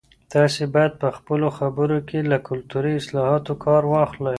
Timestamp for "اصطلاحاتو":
2.99-3.53